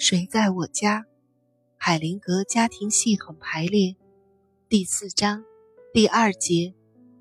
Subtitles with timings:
[0.00, 1.04] 谁在我家？
[1.76, 3.96] 海灵格家庭系统排列
[4.66, 5.44] 第四章
[5.92, 6.72] 第二节：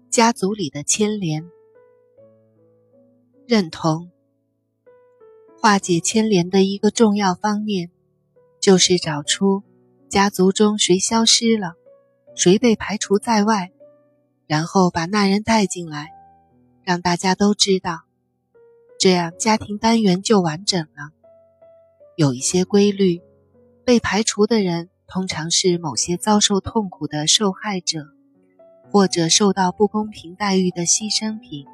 [0.10, 1.52] 家族里的牵连。
[3.46, 4.10] 认同
[5.60, 7.92] 化解牵连的一个重要方面，
[8.62, 9.61] 就是找出
[10.07, 11.73] 家族中谁消失了，
[12.34, 13.73] 谁被排除在外，
[14.48, 16.14] 然后把那人带进来，
[16.86, 18.04] 让大家都知道。
[18.98, 21.19] 这样家庭单元就完整了。
[22.20, 23.22] 有一些规律，
[23.86, 28.08] 被排除的人通常是某些遭受痛苦的受害者，
[28.91, 31.66] 或者受到不公平待遇的牺牲品。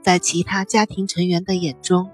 [0.00, 2.08] 在其他家庭成员的眼中，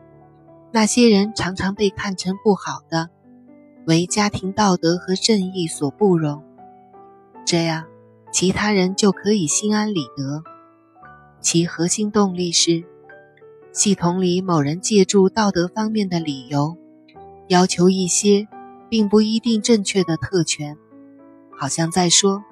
[0.73, 3.11] 那些人常常被看成不好的，
[3.87, 6.43] 为家庭道德和正义所不容。
[7.45, 7.85] 这样，
[8.33, 10.43] 其他人就可以心安理得。
[11.43, 12.87] 其核心动力是，
[13.73, 16.77] 系统里某人借助道德方面的理由，
[17.49, 18.49] 要求一些
[18.89, 20.77] 并不一定正确的特权，
[21.57, 22.43] 好像在说：“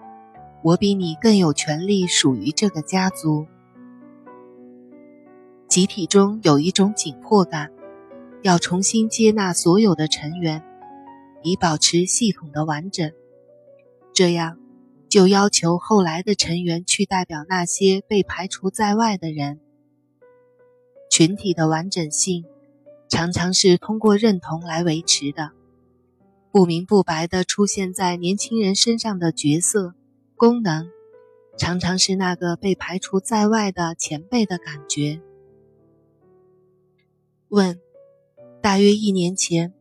[0.62, 3.46] 我比你更有权利属于这个家族。”
[5.68, 7.70] 集体中有一种紧迫感，
[8.42, 10.62] 要重新接纳所有的成员，
[11.42, 13.10] 以保持系统的完整。
[14.14, 14.58] 这样。
[15.08, 19.58] 就要求后来的成员去代表那些被排除在外的人。
[21.18, 22.44] 群体的完整性
[23.08, 25.50] 常常是通过认同来维持的。
[26.52, 29.94] 不明不白地出现在年轻人身上的角色、
[30.36, 30.86] 功能，
[31.56, 35.20] 常常是那个被排除在外的前辈的感觉。
[37.48, 37.80] 问：
[38.62, 39.74] 大约一年前，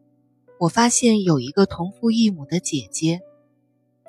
[0.62, 3.22] 我发现有一个同父异母的姐姐。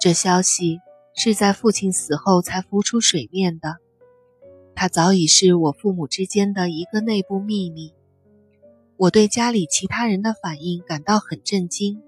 [0.00, 0.78] 这消息。
[1.20, 3.78] 是在父亲死后才浮出水面的，
[4.80, 7.92] 他早已是我父母之间的一个内部秘密。
[8.96, 12.00] 我对家里其他人的反应感到很震惊，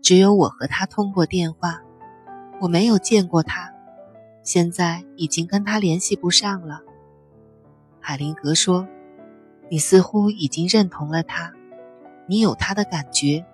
[0.00, 1.82] 只有我和他通过电话，
[2.60, 3.74] 我没有见过他，
[4.44, 6.82] 现在已经跟他联系不上了。
[7.98, 8.86] 海灵格说
[9.68, 11.52] ：“你似乎已经认同了他，
[12.28, 13.44] 你有他的感觉，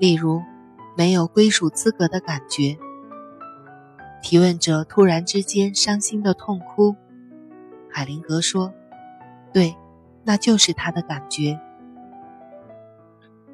[0.00, 0.42] 例如
[0.96, 2.76] 没有归属资格的感觉。”
[4.20, 6.96] 提问者突然之间伤心的痛哭，
[7.92, 8.72] 海灵格说
[9.52, 9.76] ：“对，
[10.24, 11.60] 那就是他的感觉。”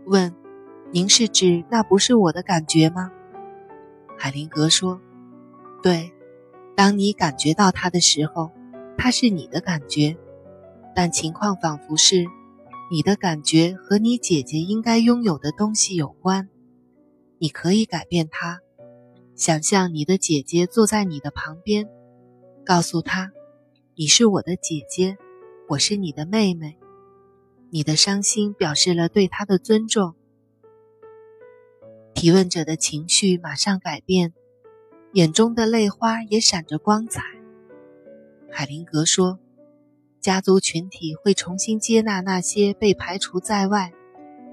[0.07, 0.35] 问
[0.93, 3.11] ：“您是指那不是我的感觉吗？”
[4.17, 5.01] 海灵格说
[5.83, 6.13] ：“对，
[6.75, 8.51] 当你感觉到他的时候，
[8.97, 10.17] 他是你的感觉，
[10.95, 12.27] 但情况仿佛是
[12.91, 16.49] 你的感觉和你姐姐应该拥有的东西有关，
[17.39, 18.61] 你可以改变他。”
[19.35, 21.91] 想象你的姐姐坐在你的旁边，
[22.65, 23.33] 告诉她
[23.99, 25.17] ：“你是我的姐姐，
[25.69, 26.77] 我是你的妹妹。”
[27.73, 30.15] 你的伤心表示了对她的尊重。
[32.13, 34.35] 提问者的情绪马上改变，
[35.15, 37.23] 眼中的泪花也闪着光彩。
[38.51, 39.39] 海灵格说
[40.21, 43.95] ：“家族群体会重新接纳那些被排除在外、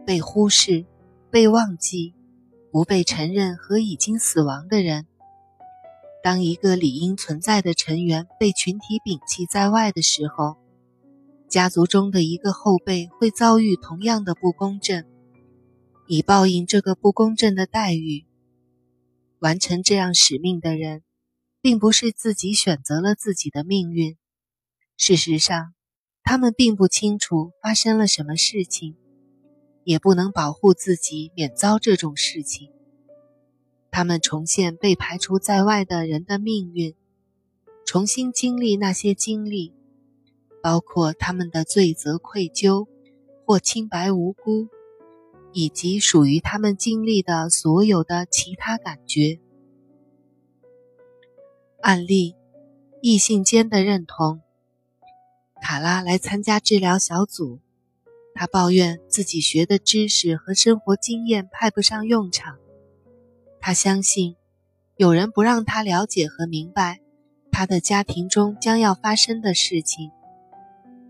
[0.06, 0.86] 被忽视、
[1.30, 2.14] 被忘记。”
[2.72, 5.06] 不被承认和已经死亡的人。
[6.24, 10.56] 当一个理应存在的成员被群体摒弃在外的时候，
[11.50, 15.06] 家族中的一个后辈会遭遇同样的不公正，
[16.08, 18.26] 以报应这个不公正的待遇。
[19.40, 21.04] 完成这样使命的人，
[21.62, 24.16] 并不是自己选择了自己的命运。
[24.96, 25.74] 事实上，
[26.24, 28.96] 他们并不清楚发生了什么事情。
[29.86, 32.73] 也不能保护自己免遭这种事情。
[33.96, 36.96] 他们重现被排除在外的人的命运，
[37.86, 39.72] 重新经历那些经历，
[40.64, 42.88] 包括他们的罪责、愧疚
[43.46, 44.68] 或清白无辜，
[45.52, 49.40] 以及属于他们经历的所有的其他感觉。
[51.82, 52.34] 案例：
[53.00, 54.42] 异性间的认同。
[55.62, 57.60] 卡拉来参加治疗小组。
[58.34, 62.58] 他抱怨自己学的知识和生活经验派不上用场。
[63.66, 64.36] 他相信，
[64.98, 67.00] 有人不让他了解和明白
[67.50, 70.12] 他的家庭中将要发生的事情。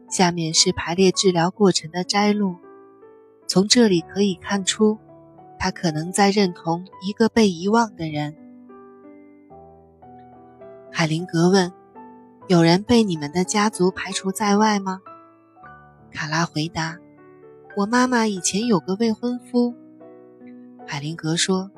[0.07, 2.57] 下面是排列治疗过程的摘录。
[3.47, 4.99] 从这里可以看出，
[5.57, 8.35] 他可能在认同一个被遗忘的人。
[10.91, 11.73] 海灵格问
[12.47, 15.01] ：“有人被你们的家族排除在外吗？”
[16.13, 16.99] 卡拉回答。
[17.75, 19.73] 我妈妈以前有个未婚夫，
[20.85, 21.71] 海灵格说，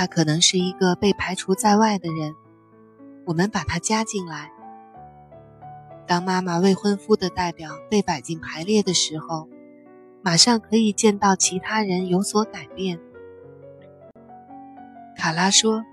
[0.00, 2.34] 他可能是一个被排除在外的人。
[3.26, 4.50] 我们把他加进来。
[6.06, 9.46] 当妈妈未婚夫的代表被摆进排列的时候，
[10.22, 12.98] 马上可以见到其他人有所改变。
[15.18, 15.84] 卡拉说：“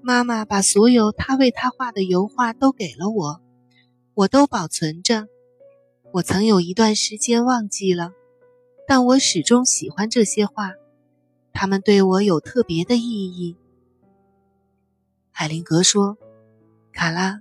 [0.00, 3.40] 妈妈把所有她为他画的油画都给了我，
[4.14, 5.26] 我都保存着。
[6.12, 8.12] 我曾有一段时间忘记了，
[8.86, 10.70] 但我始终喜欢这些画，
[11.60, 13.56] 他们对我有特别的意义。”
[15.32, 16.16] 海灵格说
[16.94, 17.40] ：“卡拉，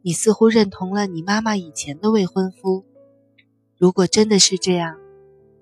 [0.00, 2.86] 你似乎认同了你妈妈以前的未婚夫。
[3.76, 4.96] 如果真的是这样，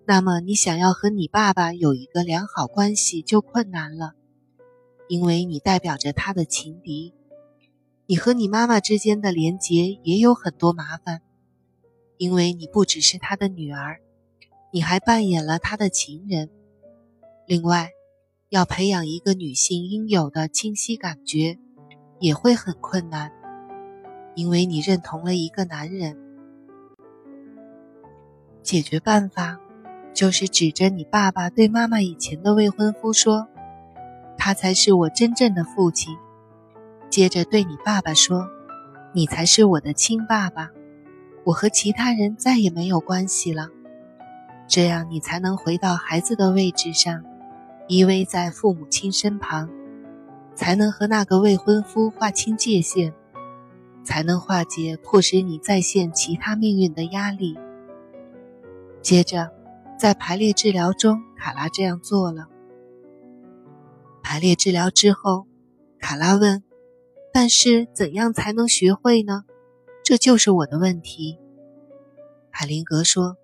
[0.05, 4.13] 那么你想要和你爸爸有一个良好关系就困难了。”
[5.11, 7.13] 因为你代表着他的情敌，
[8.07, 11.23] 你和你妈妈之间的连结也有很多麻烦，
[12.19, 14.01] 因为你不只是他的女儿，
[14.71, 16.51] 你还扮演了他的情人。
[17.47, 17.93] 另外，
[18.49, 21.59] 要培养一个女性应有的清晰感觉，
[22.21, 23.33] 也会很困难，
[24.35, 26.17] 因为你认同了一个男人。
[28.63, 29.59] 解决办法
[30.15, 33.49] 就是指着你爸爸对妈妈以前的未婚夫说。
[34.39, 36.17] 他才是我真正的父亲。
[37.11, 38.47] 接着对你爸爸说
[39.13, 40.71] ：“你才是我的亲爸爸，
[41.43, 43.71] 我和其他人再也没有关系了。”
[44.69, 47.25] 这样你才能回到孩子的位置上，
[47.89, 49.71] 依偎在父母亲身旁，
[50.55, 53.15] 才能和那个未婚夫划清界限，
[54.05, 57.57] 才能化解迫使你再现其他命运的压力。
[59.03, 59.53] 接着，
[59.99, 62.49] 在排列治疗中，卡拉这样做了。
[64.23, 65.47] 排列治疗之后，
[66.01, 66.65] 卡拉问
[67.33, 69.45] ：“但是怎样才能学会呢？
[70.03, 71.39] 这就是我的问题。”
[72.51, 73.37] 海灵格说：“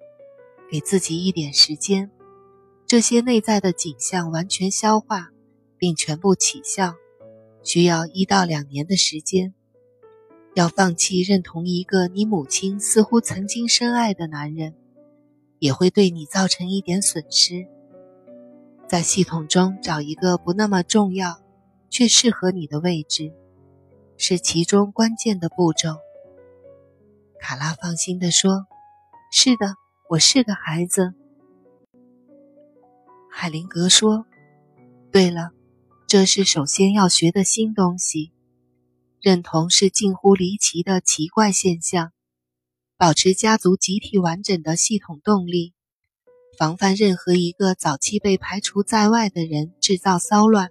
[0.68, 2.10] 给自己一点时间，
[2.92, 5.30] 这些内在的景象完全消化
[5.78, 6.92] 并全部起效，
[7.62, 9.54] 需要一到两年的时间。
[10.54, 14.74] 要放弃认同一个你母亲似乎曾经深爱的男人，
[15.58, 17.66] 也会对你造成一点损失。”
[18.86, 21.40] 在系统中找一个不那么重要
[21.88, 23.32] 却适合你的位置，
[24.18, 25.96] 是其中关键的步骤。
[27.40, 28.66] 卡拉放心地说
[29.32, 29.76] ：“是的，
[30.10, 31.14] 我是个孩子。”
[33.34, 34.26] 海灵格说
[35.10, 35.52] ：“对了，
[36.06, 38.30] 这是首先要学的新东西。
[39.20, 42.12] 认同是近乎离奇的奇怪现象，
[42.98, 45.72] 保持家族集体完整的系统动力。”
[46.58, 50.68] 防范任何一个早期被排除在外的人制造骚乱。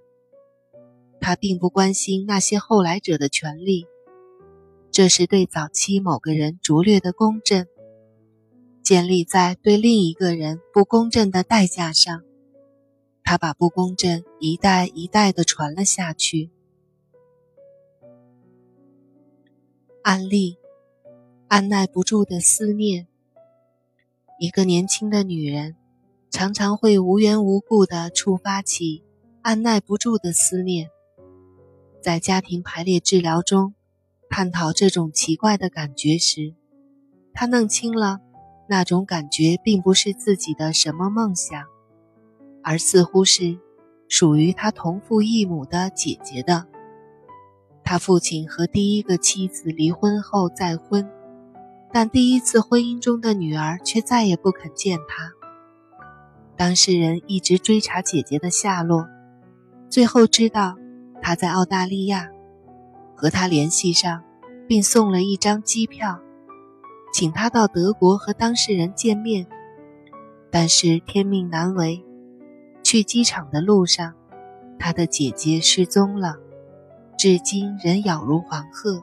[1.20, 3.86] 他并不关心那些后来者的权利，
[4.92, 7.66] 这是对早期某个人拙劣的公正，
[8.84, 12.22] 建立在对另一个人不公正的代价上。
[13.24, 16.50] 他把不公正一代一代地传了下去。
[20.02, 20.58] 案例：
[21.48, 23.06] 按耐不住的思念。
[24.38, 25.76] 一个年轻的女人，
[26.30, 29.04] 常常会无缘无故地触发起
[29.42, 30.90] 按耐不住的思念。
[32.02, 33.74] 在家庭排列治疗中，
[34.28, 36.54] 探讨这种奇怪的感觉时，
[37.32, 38.18] 她弄清了
[38.68, 41.64] 那种感觉并不是自己的什么梦想，
[42.62, 43.58] 而似乎是
[44.08, 46.66] 属于他同父异母的姐姐的。
[47.84, 51.10] 他父亲和第一个妻子离婚后再婚。
[51.94, 55.30] 但第一次婚姻中的女儿却再也不肯见他。
[56.56, 59.06] 当事人一直追查姐姐的下落，
[59.90, 60.78] 最后知道
[61.20, 62.30] 她在澳大利亚，
[63.14, 64.22] 和她联系上，
[64.66, 66.18] 并送了一张机票，
[67.12, 69.46] 请她到德国和当事人见面。
[70.50, 72.02] 但是天命难违，
[72.92, 74.14] 去机场的路上，
[74.78, 76.36] 他的姐姐失踪了，
[77.16, 79.02] 至今仍杳如黄鹤。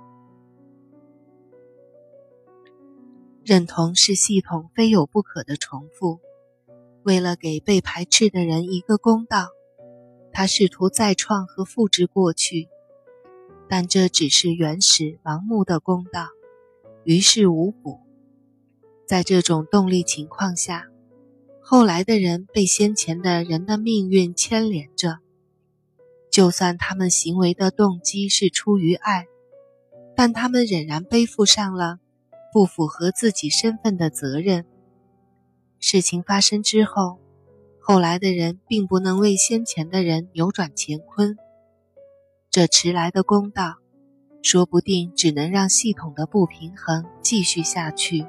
[3.44, 6.20] 认同是系统非有不可的重复。
[7.02, 9.48] 为了给被排斥的人一个公道，
[10.32, 12.70] 他试图再创和复制过去，
[13.68, 16.28] 但这只是原始盲目的公道，
[17.06, 18.02] 于事无补。
[19.08, 20.86] 在这种动力情况下，
[21.72, 25.20] 后来的人被先前的人的命运牵连着，
[26.32, 29.28] 就算他们行为的动机是出于爱，
[30.16, 32.00] 但他们仍然背负上了。
[32.52, 34.66] 不符合自己身份的责任。
[35.78, 37.20] 事情发生之后，
[37.80, 41.38] 后来的人并不能为先前的人扭转乾坤。
[42.50, 43.76] 这迟来的公道，
[44.42, 48.26] 说不定只能让系统的不平衡继续下去。